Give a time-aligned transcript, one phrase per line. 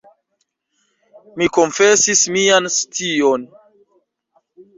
[1.41, 3.47] Mi konfesis mian scion.